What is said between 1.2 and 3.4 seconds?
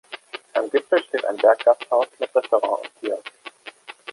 ein Berggasthaus mit Restaurant und Kiosk.